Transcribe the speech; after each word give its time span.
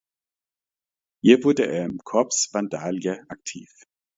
Hier 1.23 1.43
wurde 1.43 1.67
er 1.67 1.85
im 1.85 1.99
"Corps 1.99 2.47
Vandalia" 2.53 3.19
aktiv. 3.27 3.69